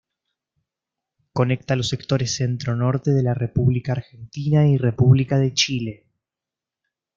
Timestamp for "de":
3.11-3.21, 5.37-5.53